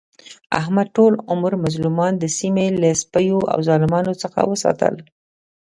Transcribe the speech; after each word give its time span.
احمد 0.59 0.87
ټول 0.95 1.13
عمر 1.31 1.51
مظلومان 1.65 2.13
د 2.17 2.25
سیمې 2.37 2.67
له 2.81 2.89
سپیو 3.01 3.39
او 3.51 3.59
ظالمانو 3.67 4.13
څخه 4.23 4.39
وساتل. 4.51 4.95